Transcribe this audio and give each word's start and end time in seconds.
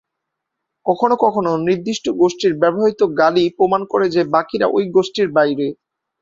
কখনো 0.85 1.15
কখনো 1.23 1.51
নির্দিষ্ট 1.67 2.05
গোষ্ঠীর 2.21 2.53
ব্যবহৃত 2.61 3.01
গালি 3.19 3.45
প্রমাণ 3.57 3.81
করে 3.91 4.05
যে 4.15 4.21
বাকিরা 4.33 4.67
ঐ 4.69 4.89
গোষ্ঠীর 4.95 5.27
বাইরে। 5.31 5.67